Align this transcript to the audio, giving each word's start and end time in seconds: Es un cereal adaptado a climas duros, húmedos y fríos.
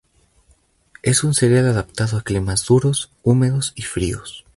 Es 1.03 1.23
un 1.23 1.35
cereal 1.35 1.67
adaptado 1.67 2.17
a 2.17 2.23
climas 2.23 2.65
duros, 2.65 3.11
húmedos 3.21 3.71
y 3.75 3.83
fríos. 3.83 4.45